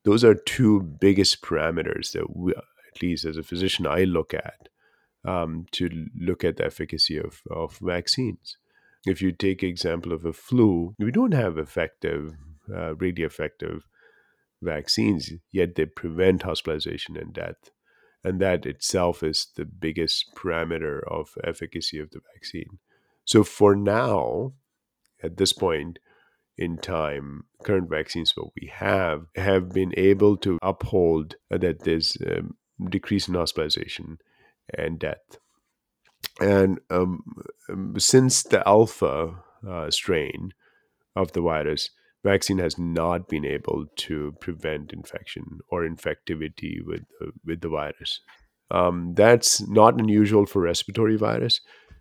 Those 0.04 0.24
are 0.24 0.34
two 0.34 0.82
biggest 0.82 1.42
parameters 1.42 2.12
that 2.12 2.36
we, 2.36 2.52
at 2.52 3.02
least 3.02 3.24
as 3.24 3.36
a 3.36 3.42
physician, 3.42 3.86
I 3.86 4.04
look 4.04 4.34
at 4.34 4.68
um, 5.24 5.66
to 5.72 5.88
look 6.18 6.44
at 6.44 6.56
the 6.56 6.66
efficacy 6.66 7.16
of, 7.16 7.40
of 7.50 7.78
vaccines. 7.78 8.56
If 9.04 9.20
you 9.20 9.32
take 9.32 9.62
example 9.62 10.12
of 10.12 10.24
a 10.24 10.32
flu, 10.32 10.94
we 10.98 11.10
don't 11.10 11.34
have 11.34 11.58
effective, 11.58 12.34
uh, 12.72 12.94
really 12.94 13.22
effective 13.22 13.86
vaccines, 14.62 15.32
yet 15.50 15.74
they 15.74 15.86
prevent 15.86 16.42
hospitalization 16.42 17.16
and 17.16 17.32
death. 17.32 17.70
And 18.24 18.40
that 18.40 18.64
itself 18.66 19.22
is 19.24 19.48
the 19.56 19.64
biggest 19.64 20.34
parameter 20.36 21.00
of 21.10 21.30
efficacy 21.42 21.98
of 21.98 22.10
the 22.10 22.20
vaccine. 22.32 22.78
So 23.24 23.42
for 23.42 23.74
now, 23.74 24.52
at 25.22 25.36
this 25.36 25.52
point 25.52 25.98
in 26.56 26.78
time, 26.78 27.44
current 27.64 27.88
vaccines 27.90 28.32
what 28.36 28.52
we 28.60 28.70
have 28.72 29.26
have 29.34 29.70
been 29.70 29.92
able 29.96 30.36
to 30.38 30.58
uphold 30.62 31.36
that 31.50 31.80
there's 31.80 32.16
a 32.20 32.42
decrease 32.88 33.26
in 33.26 33.34
hospitalization 33.34 34.18
and 34.76 34.98
death. 34.98 35.38
And 36.40 36.80
um, 36.90 37.22
since 37.98 38.42
the 38.42 38.66
alpha 38.66 39.34
uh, 39.68 39.90
strain 39.90 40.52
of 41.14 41.32
the 41.32 41.42
virus, 41.42 41.90
vaccine 42.24 42.58
has 42.58 42.78
not 42.78 43.28
been 43.28 43.44
able 43.44 43.86
to 43.96 44.34
prevent 44.40 44.92
infection 44.92 45.60
or 45.68 45.82
infectivity 45.82 46.76
with 46.84 47.02
the, 47.20 47.32
with 47.44 47.60
the 47.60 47.68
virus. 47.68 48.20
Um, 48.70 49.12
that's 49.14 49.66
not 49.68 50.00
unusual 50.00 50.46
for 50.46 50.62
respiratory 50.62 51.16
virus. 51.16 51.60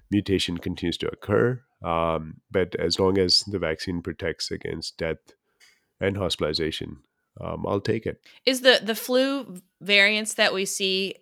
Mutation 0.10 0.58
continues 0.58 0.98
to 0.98 1.10
occur, 1.10 1.62
um, 1.84 2.36
but 2.50 2.76
as 2.76 3.00
long 3.00 3.18
as 3.18 3.40
the 3.40 3.60
vaccine 3.60 4.02
protects 4.02 4.52
against 4.52 4.98
death 4.98 5.18
and 6.00 6.18
hospitalization, 6.18 6.98
um, 7.40 7.66
I'll 7.68 7.82
take 7.82 8.06
it. 8.06 8.22
Is 8.46 8.62
the 8.62 8.82
the 8.84 8.96
flu 8.96 9.62
variants 9.80 10.34
that 10.34 10.54
we 10.54 10.66
see 10.66 11.16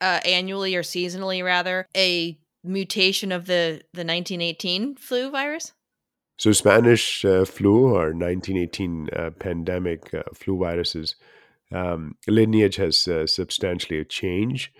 uh, 0.00 0.20
annually 0.24 0.74
or 0.76 0.82
seasonally, 0.82 1.44
rather, 1.44 1.86
a 1.96 2.38
mutation 2.62 3.32
of 3.32 3.46
the 3.46 3.82
the 3.92 4.04
1918 4.04 4.96
flu 4.96 5.30
virus? 5.30 5.72
So, 6.38 6.52
Spanish 6.52 7.24
uh, 7.24 7.44
flu 7.44 7.94
or 7.94 8.14
1918 8.14 9.08
uh, 9.10 9.30
pandemic 9.38 10.14
uh, 10.14 10.22
flu 10.34 10.58
viruses 10.58 11.16
um, 11.72 12.16
lineage 12.26 12.76
has 12.76 13.06
uh, 13.06 13.26
substantially 13.26 14.04
changed. 14.04 14.70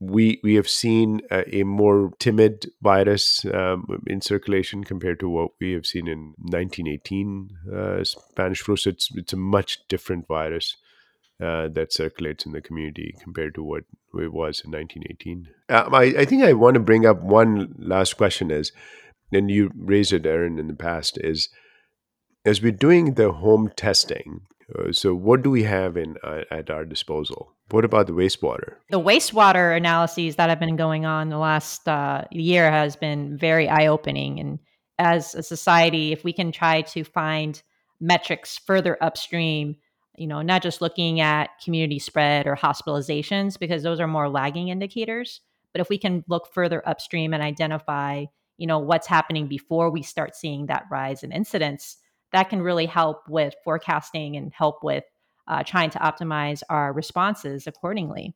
We 0.00 0.40
we 0.44 0.54
have 0.54 0.68
seen 0.68 1.22
a, 1.30 1.56
a 1.56 1.64
more 1.64 2.12
timid 2.20 2.70
virus 2.80 3.44
um, 3.52 3.86
in 4.06 4.20
circulation 4.20 4.84
compared 4.84 5.18
to 5.20 5.28
what 5.28 5.50
we 5.60 5.72
have 5.72 5.86
seen 5.86 6.06
in 6.06 6.34
1918 6.38 7.50
uh, 7.74 8.04
Spanish 8.04 8.60
flu. 8.60 8.76
So 8.76 8.90
it's 8.90 9.10
it's 9.16 9.32
a 9.32 9.36
much 9.36 9.80
different 9.88 10.28
virus 10.28 10.76
uh, 11.42 11.68
that 11.68 11.92
circulates 11.92 12.46
in 12.46 12.52
the 12.52 12.60
community 12.60 13.14
compared 13.20 13.56
to 13.56 13.62
what 13.62 13.84
it 14.14 14.32
was 14.32 14.62
in 14.64 14.70
1918. 14.70 15.48
Um, 15.68 15.94
I, 15.94 16.20
I 16.20 16.24
think 16.24 16.42
I 16.42 16.52
want 16.52 16.74
to 16.74 16.80
bring 16.80 17.06
up 17.06 17.22
one 17.22 17.74
last 17.78 18.16
question: 18.16 18.50
is 18.50 18.72
and 19.32 19.50
you 19.50 19.70
raised 19.76 20.12
it, 20.12 20.26
Erin, 20.26 20.58
in 20.58 20.68
the 20.68 20.74
past, 20.74 21.18
is 21.22 21.48
as 22.44 22.62
we're 22.62 22.72
doing 22.72 23.14
the 23.14 23.32
home 23.32 23.70
testing. 23.76 24.42
Uh, 24.78 24.92
so, 24.92 25.14
what 25.14 25.42
do 25.42 25.50
we 25.50 25.62
have 25.62 25.96
in 25.96 26.16
uh, 26.22 26.42
at 26.50 26.70
our 26.70 26.84
disposal? 26.84 27.54
What 27.70 27.84
about 27.84 28.06
the 28.06 28.12
wastewater? 28.12 28.76
The 28.90 29.00
wastewater 29.00 29.76
analyses 29.76 30.36
that 30.36 30.48
have 30.48 30.60
been 30.60 30.76
going 30.76 31.04
on 31.04 31.28
the 31.28 31.38
last 31.38 31.86
uh, 31.86 32.24
year 32.30 32.70
has 32.70 32.96
been 32.96 33.36
very 33.36 33.68
eye 33.68 33.86
opening. 33.86 34.40
And 34.40 34.58
as 34.98 35.34
a 35.34 35.42
society, 35.42 36.12
if 36.12 36.24
we 36.24 36.32
can 36.32 36.50
try 36.50 36.82
to 36.82 37.04
find 37.04 37.62
metrics 38.00 38.58
further 38.58 38.96
upstream, 39.02 39.76
you 40.20 40.26
know, 40.26 40.42
not 40.42 40.62
just 40.62 40.80
looking 40.80 41.20
at 41.20 41.50
community 41.62 41.98
spread 41.98 42.46
or 42.46 42.56
hospitalizations, 42.56 43.58
because 43.58 43.82
those 43.82 44.00
are 44.00 44.06
more 44.06 44.28
lagging 44.28 44.68
indicators, 44.68 45.40
but 45.72 45.80
if 45.80 45.88
we 45.88 45.98
can 45.98 46.24
look 46.28 46.52
further 46.52 46.86
upstream 46.88 47.34
and 47.34 47.42
identify 47.42 48.24
you 48.58 48.66
know 48.66 48.78
what's 48.78 49.06
happening 49.06 49.46
before 49.46 49.90
we 49.90 50.02
start 50.02 50.34
seeing 50.34 50.66
that 50.66 50.84
rise 50.90 51.22
in 51.22 51.32
incidence 51.32 51.96
that 52.32 52.50
can 52.50 52.60
really 52.60 52.86
help 52.86 53.22
with 53.28 53.54
forecasting 53.64 54.36
and 54.36 54.52
help 54.52 54.84
with 54.84 55.04
uh, 55.46 55.62
trying 55.62 55.88
to 55.88 55.98
optimize 55.98 56.62
our 56.68 56.92
responses 56.92 57.66
accordingly. 57.66 58.34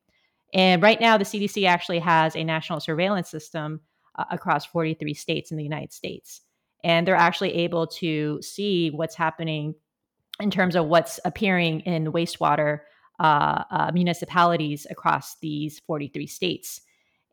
And 0.54 0.82
right 0.82 1.00
now 1.00 1.18
the 1.18 1.24
cdc 1.24 1.66
actually 1.66 1.98
has 1.98 2.34
a 2.34 2.44
national 2.44 2.80
surveillance 2.80 3.28
system 3.28 3.80
uh, 4.16 4.24
across 4.30 4.64
43 4.64 5.12
states 5.14 5.50
in 5.50 5.56
the 5.56 5.64
united 5.64 5.92
states. 5.92 6.40
And 6.84 7.06
they're 7.06 7.14
actually 7.14 7.54
able 7.54 7.86
to 7.88 8.40
see 8.42 8.90
what's 8.90 9.14
happening 9.14 9.74
in 10.42 10.50
terms 10.50 10.76
of 10.76 10.86
what's 10.86 11.20
appearing 11.24 11.80
in 11.80 12.12
wastewater 12.12 12.80
uh, 13.20 13.62
uh 13.70 13.90
municipalities 13.92 14.86
across 14.90 15.36
these 15.40 15.80
43 15.86 16.26
states 16.26 16.80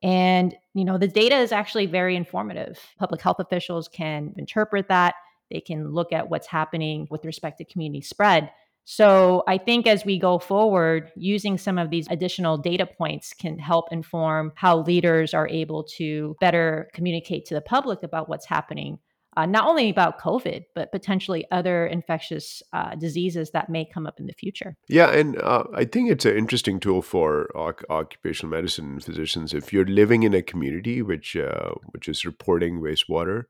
and, 0.02 0.56
you 0.74 0.86
know, 0.86 0.98
the 0.98 1.08
data 1.08 1.38
is 1.38 1.52
actually 1.52 1.86
very 1.86 2.16
informative. 2.16 2.80
Public 2.98 3.22
health 3.22 3.40
officials 3.40 3.88
can 3.88 4.34
interpret 4.38 4.88
that, 4.88 5.16
they 5.52 5.60
can 5.60 5.92
look 5.92 6.14
at 6.14 6.30
what's 6.30 6.48
happening 6.48 7.08
with 7.10 7.26
respect 7.26 7.58
to 7.58 7.66
community 7.66 8.02
spread. 8.02 8.52
So 8.86 9.44
I 9.48 9.58
think 9.58 9.88
as 9.88 10.06
we 10.06 10.18
go 10.18 10.40
forward, 10.40 11.12
using 11.16 11.58
some 11.58 11.78
of 11.78 11.90
these 11.90 12.08
additional 12.10 12.58
data 12.58 12.86
points 12.86 13.34
can 13.34 13.60
help 13.60 13.92
inform 13.92 14.54
how 14.56 14.80
leaders 14.80 15.34
are 15.34 15.48
able 15.48 15.84
to 15.98 16.36
better 16.40 16.90
communicate 16.94 17.46
to 17.48 17.54
the 17.54 17.62
public 17.62 18.02
about 18.04 18.30
what's 18.30 18.46
happening 18.46 19.00
uh, 19.40 19.46
not 19.46 19.68
only 19.68 19.90
about 19.90 20.20
COVID, 20.20 20.66
but 20.76 20.92
potentially 20.92 21.46
other 21.50 21.88
infectious 21.88 22.62
uh, 22.74 22.96
diseases 22.96 23.52
that 23.52 23.70
may 23.70 23.86
come 23.86 24.06
up 24.06 24.20
in 24.20 24.28
the 24.28 24.34
future. 24.34 24.76
Yeah, 24.90 25.12
and 25.12 25.42
uh, 25.42 25.64
I 25.74 25.86
think 25.86 26.12
it's 26.12 26.26
an 26.26 26.36
interesting 26.36 26.80
tool 26.80 27.02
for 27.02 27.50
occupational 27.90 28.52
medicine 28.52 29.00
physicians. 29.00 29.54
If 29.54 29.72
you're 29.72 29.86
living 29.86 30.24
in 30.24 30.34
a 30.34 30.42
community 30.42 31.02
which 31.02 31.38
uh, 31.38 31.72
which 31.92 32.10
is 32.10 32.26
reporting 32.26 32.82
wastewater 32.82 33.44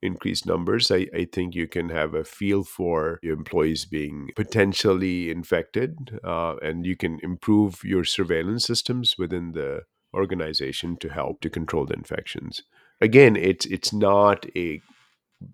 increased 0.00 0.46
numbers, 0.46 0.90
I, 0.90 1.06
I 1.14 1.26
think 1.30 1.54
you 1.54 1.68
can 1.68 1.90
have 1.90 2.14
a 2.14 2.24
feel 2.24 2.64
for 2.64 3.18
your 3.22 3.36
employees 3.36 3.84
being 3.84 4.30
potentially 4.34 5.30
infected, 5.30 6.18
uh, 6.24 6.56
and 6.62 6.86
you 6.86 6.96
can 6.96 7.18
improve 7.22 7.84
your 7.84 8.04
surveillance 8.04 8.64
systems 8.64 9.16
within 9.18 9.52
the 9.52 9.82
organization 10.14 10.96
to 10.96 11.10
help 11.10 11.42
to 11.42 11.50
control 11.50 11.84
the 11.84 11.94
infections 11.94 12.62
again 13.00 13.36
it's 13.36 13.64
it's 13.66 13.92
not 13.92 14.44
a 14.56 14.80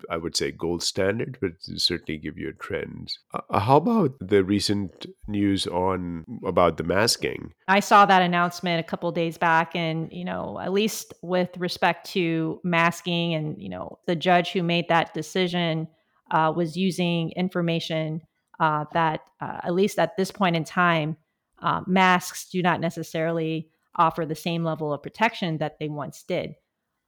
I 0.09 0.17
would 0.17 0.35
say 0.35 0.51
gold 0.51 0.83
standard, 0.83 1.37
but 1.41 1.51
certainly 1.59 2.19
give 2.19 2.37
you 2.37 2.49
a 2.49 2.53
trend. 2.53 3.13
Uh, 3.33 3.59
how 3.59 3.77
about 3.77 4.15
the 4.19 4.43
recent 4.43 5.05
news 5.27 5.65
on 5.67 6.25
about 6.45 6.77
the 6.77 6.83
masking? 6.83 7.53
I 7.67 7.79
saw 7.79 8.05
that 8.05 8.21
announcement 8.21 8.79
a 8.79 8.83
couple 8.87 9.11
days 9.11 9.37
back, 9.37 9.75
and 9.75 10.11
you 10.11 10.25
know, 10.25 10.59
at 10.59 10.73
least 10.73 11.13
with 11.21 11.55
respect 11.57 12.09
to 12.11 12.59
masking, 12.63 13.33
and 13.33 13.61
you 13.61 13.69
know, 13.69 13.99
the 14.07 14.15
judge 14.15 14.51
who 14.51 14.63
made 14.63 14.89
that 14.89 15.13
decision 15.13 15.87
uh, 16.31 16.51
was 16.55 16.75
using 16.75 17.31
information 17.31 18.21
uh, 18.59 18.85
that, 18.93 19.21
uh, 19.39 19.61
at 19.63 19.73
least 19.73 19.99
at 19.99 20.17
this 20.17 20.31
point 20.31 20.55
in 20.55 20.63
time, 20.63 21.15
uh, 21.61 21.81
masks 21.87 22.49
do 22.49 22.61
not 22.61 22.79
necessarily 22.79 23.69
offer 23.95 24.25
the 24.25 24.35
same 24.35 24.63
level 24.63 24.93
of 24.93 25.01
protection 25.01 25.57
that 25.57 25.79
they 25.79 25.89
once 25.89 26.23
did. 26.23 26.55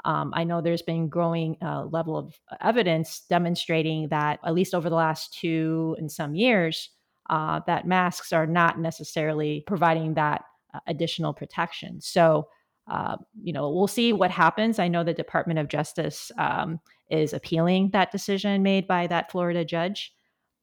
Um, 0.05 0.31
I 0.35 0.43
know 0.43 0.61
there's 0.61 0.81
been 0.81 1.09
growing 1.09 1.57
uh, 1.61 1.85
level 1.85 2.17
of 2.17 2.39
evidence 2.61 3.21
demonstrating 3.29 4.07
that 4.09 4.39
at 4.45 4.53
least 4.53 4.73
over 4.73 4.89
the 4.89 4.95
last 4.95 5.33
two 5.33 5.95
and 5.99 6.11
some 6.11 6.35
years, 6.35 6.89
uh, 7.29 7.59
that 7.67 7.87
masks 7.87 8.33
are 8.33 8.47
not 8.47 8.79
necessarily 8.79 9.63
providing 9.67 10.15
that 10.15 10.43
uh, 10.73 10.79
additional 10.87 11.33
protection. 11.33 12.01
So, 12.01 12.47
uh, 12.89 13.17
you 13.41 13.53
know, 13.53 13.69
we'll 13.69 13.87
see 13.87 14.13
what 14.13 14.31
happens. 14.31 14.79
I 14.79 14.87
know 14.87 15.03
the 15.03 15.13
Department 15.13 15.59
of 15.59 15.67
Justice 15.67 16.31
um, 16.37 16.79
is 17.09 17.33
appealing 17.33 17.91
that 17.91 18.11
decision 18.11 18.63
made 18.63 18.87
by 18.87 19.05
that 19.07 19.31
Florida 19.31 19.63
judge, 19.63 20.13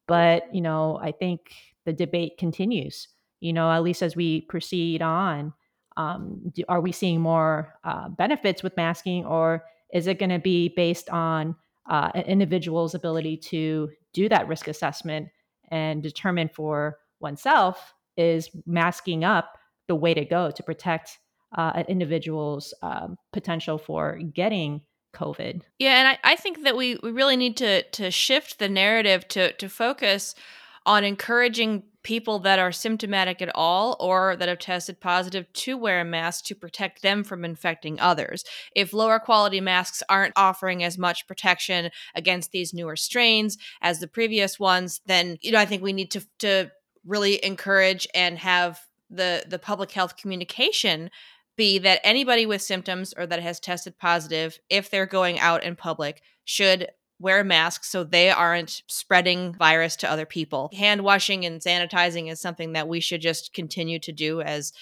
but 0.08 0.52
you 0.52 0.60
know, 0.60 0.98
I 1.00 1.12
think 1.12 1.52
the 1.84 1.92
debate 1.92 2.38
continues. 2.38 3.08
You 3.40 3.52
know, 3.52 3.70
at 3.70 3.82
least 3.82 4.02
as 4.02 4.16
we 4.16 4.40
proceed 4.42 5.02
on, 5.02 5.52
um, 5.96 6.52
do, 6.54 6.62
are 6.68 6.80
we 6.80 6.92
seeing 6.92 7.20
more 7.20 7.74
uh, 7.84 8.08
benefits 8.08 8.62
with 8.62 8.76
masking, 8.76 9.24
or 9.24 9.64
is 9.92 10.06
it 10.06 10.18
going 10.18 10.30
to 10.30 10.38
be 10.38 10.68
based 10.68 11.08
on 11.10 11.56
uh, 11.88 12.10
an 12.14 12.22
individual's 12.22 12.94
ability 12.94 13.36
to 13.36 13.90
do 14.12 14.28
that 14.28 14.48
risk 14.48 14.68
assessment 14.68 15.28
and 15.70 16.02
determine 16.02 16.48
for 16.48 16.98
oneself 17.20 17.94
is 18.16 18.50
masking 18.66 19.24
up 19.24 19.58
the 19.88 19.94
way 19.94 20.14
to 20.14 20.24
go 20.24 20.50
to 20.50 20.62
protect 20.62 21.18
uh, 21.56 21.72
an 21.74 21.84
individual's 21.86 22.74
um, 22.82 23.16
potential 23.32 23.78
for 23.78 24.18
getting 24.34 24.80
COVID. 25.14 25.62
Yeah, 25.78 25.98
and 25.98 26.08
I, 26.08 26.32
I 26.32 26.36
think 26.36 26.64
that 26.64 26.76
we, 26.76 26.98
we 27.02 27.10
really 27.10 27.36
need 27.36 27.56
to 27.58 27.82
to 27.82 28.10
shift 28.10 28.58
the 28.58 28.68
narrative 28.68 29.26
to 29.28 29.52
to 29.52 29.68
focus 29.68 30.34
on 30.84 31.04
encouraging 31.04 31.84
people 32.06 32.38
that 32.38 32.60
are 32.60 32.70
symptomatic 32.70 33.42
at 33.42 33.50
all 33.52 33.96
or 33.98 34.36
that 34.36 34.48
have 34.48 34.60
tested 34.60 35.00
positive 35.00 35.52
to 35.52 35.76
wear 35.76 36.00
a 36.00 36.04
mask 36.04 36.44
to 36.44 36.54
protect 36.54 37.02
them 37.02 37.24
from 37.24 37.44
infecting 37.44 37.98
others. 37.98 38.44
If 38.76 38.92
lower 38.92 39.18
quality 39.18 39.60
masks 39.60 40.04
aren't 40.08 40.32
offering 40.36 40.84
as 40.84 40.96
much 40.96 41.26
protection 41.26 41.90
against 42.14 42.52
these 42.52 42.72
newer 42.72 42.94
strains 42.94 43.58
as 43.82 43.98
the 43.98 44.06
previous 44.06 44.60
ones, 44.60 45.00
then 45.06 45.36
you 45.40 45.50
know 45.50 45.58
I 45.58 45.66
think 45.66 45.82
we 45.82 45.92
need 45.92 46.12
to 46.12 46.24
to 46.38 46.70
really 47.04 47.44
encourage 47.44 48.06
and 48.14 48.38
have 48.38 48.78
the 49.10 49.42
the 49.48 49.58
public 49.58 49.90
health 49.90 50.16
communication 50.16 51.10
be 51.56 51.78
that 51.78 52.00
anybody 52.04 52.46
with 52.46 52.62
symptoms 52.62 53.14
or 53.16 53.26
that 53.26 53.42
has 53.42 53.58
tested 53.58 53.98
positive 53.98 54.60
if 54.70 54.90
they're 54.90 55.06
going 55.06 55.40
out 55.40 55.64
in 55.64 55.74
public 55.74 56.22
should 56.44 56.88
wear 57.18 57.42
masks 57.42 57.88
so 57.88 58.04
they 58.04 58.30
aren't 58.30 58.82
spreading 58.86 59.54
virus 59.54 59.96
to 59.96 60.10
other 60.10 60.26
people. 60.26 60.70
Hand 60.76 61.02
washing 61.02 61.44
and 61.44 61.60
sanitizing 61.60 62.30
is 62.30 62.40
something 62.40 62.72
that 62.72 62.88
we 62.88 63.00
should 63.00 63.20
just 63.20 63.52
continue 63.54 63.98
to 64.00 64.12
do 64.12 64.40
as 64.40 64.72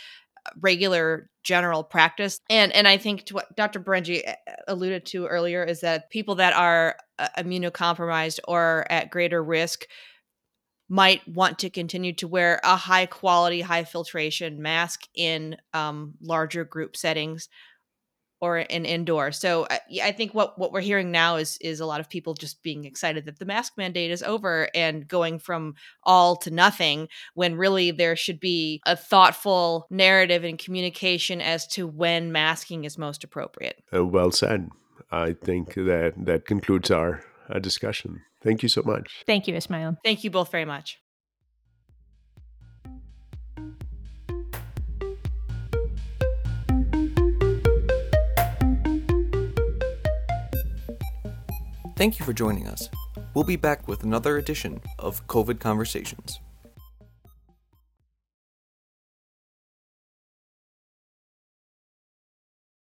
regular 0.61 1.31
general 1.43 1.83
practice. 1.83 2.41
And 2.51 2.73
and 2.73 2.87
I 2.89 2.97
think 2.97 3.29
what 3.31 3.55
Dr. 3.57 3.81
Berenji 3.81 4.27
uh, 4.29 4.35
alluded 4.69 5.07
to 5.07 5.27
earlier 5.27 5.65
is 5.65 5.81
that 5.81 6.11
people 6.11 6.37
that 6.37 6.55
are 6.55 6.97
uh, 7.19 7.29
immunocompromised 7.39 8.41
or 8.47 8.87
at 8.91 9.11
greater 9.11 9.43
risk 9.43 9.87
might 10.89 11.27
want 11.27 11.59
to 11.61 11.71
continue 11.71 12.13
to 12.13 12.29
wear 12.29 12.61
a 12.63 12.77
high 12.77 13.07
quality, 13.07 13.63
high 13.63 13.85
filtration 13.85 14.61
mask 14.61 15.03
in 15.15 15.57
um, 15.73 16.15
larger 16.21 16.65
group 16.65 16.97
settings 16.97 17.49
or 18.41 18.59
an 18.59 18.85
indoor. 18.85 19.33
So 19.33 19.67
I, 19.71 19.81
I, 20.03 20.13
think 20.13 20.35
what 20.35 20.59
what 20.59 20.73
we're 20.73 20.81
hearing 20.81 21.11
now 21.11 21.37
is 21.37 21.57
is 21.61 21.81
a 21.81 21.87
lot 21.87 22.01
of 22.01 22.11
people 22.11 22.35
just 22.35 22.63
being 22.63 22.85
excited 22.85 23.27
that 23.27 23.39
the 23.39 23.45
mask 23.45 23.75
mandate 23.77 24.11
is 24.11 24.23
over 24.23 24.69
and 24.75 25.07
going 25.09 25.39
from 25.39 25.75
all 26.03 26.37
to 26.37 26.51
nothing 26.51 27.09
when 27.35 27.57
really 27.57 27.91
there 27.91 28.17
should 28.17 28.41
be 28.41 28.81
a 28.87 28.97
thoughtful 28.97 29.87
narrative 29.91 30.45
and 30.45 30.59
communication 30.59 31.41
as 31.41 31.67
to 31.69 31.87
when 31.87 32.33
masking 32.33 32.85
is 32.85 32.99
most 32.99 33.25
appropriate. 33.25 33.83
Uh, 33.95 34.05
well 34.05 34.31
said. 34.31 34.69
I 35.11 35.33
think 35.33 35.75
that 35.75 36.15
that 36.17 36.45
concludes 36.47 36.91
our, 36.91 37.23
our 37.49 37.61
discussion. 37.61 38.23
Thank 38.43 38.63
you 38.63 38.69
so 38.69 38.83
much. 38.83 39.23
Thank 39.27 39.47
you, 39.49 39.55
Ismail. 39.55 39.97
Thank 40.05 40.25
you 40.25 40.31
both 40.31 40.51
very 40.51 40.65
much. 40.65 40.99
Thank 51.97 52.19
you 52.19 52.27
for 52.27 52.33
joining 52.33 52.67
us. 52.67 52.89
We'll 53.35 53.45
be 53.45 53.55
back 53.57 53.87
with 53.87 54.03
another 54.03 54.37
edition 54.37 54.81
of 54.99 55.25
COVID 55.29 55.61
Conversations. 55.61 56.41